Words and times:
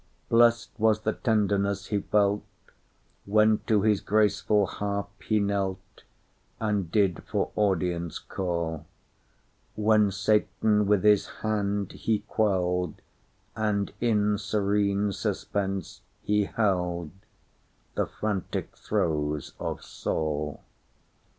Blest 0.29 0.71
was 0.79 1.01
the 1.01 1.13
tenderness 1.13 1.85
he 1.89 1.99
felt, 1.99 2.43
When 3.25 3.59
to 3.67 3.83
his 3.83 4.01
graceful 4.01 4.65
harp 4.65 5.11
he 5.21 5.39
knelt, 5.39 6.01
And 6.59 6.91
did 6.91 7.21
for 7.25 7.51
audience 7.55 8.17
call; 8.17 8.87
When 9.75 10.09
Satan 10.09 10.87
with 10.87 11.03
his 11.03 11.27
hand 11.45 11.91
he 11.91 12.23
quelled, 12.27 12.95
And 13.55 13.93
in 14.01 14.39
serene 14.39 15.11
suspense 15.13 16.01
he 16.23 16.47
heldThe 16.47 17.11
frantic 18.19 18.75
throes 18.75 19.53
of 19.59 19.83
Saul. 19.83 20.63